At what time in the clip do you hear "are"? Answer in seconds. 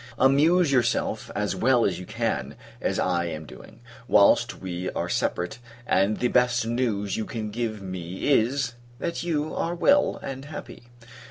4.93-5.07, 9.55-9.75